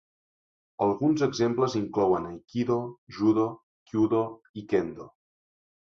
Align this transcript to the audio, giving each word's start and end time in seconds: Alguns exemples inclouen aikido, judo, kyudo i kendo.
Alguns 0.85 1.23
exemples 1.25 1.75
inclouen 1.81 2.27
aikido, 2.31 2.81
judo, 3.21 3.47
kyudo 3.93 4.27
i 4.65 4.69
kendo. 4.75 5.13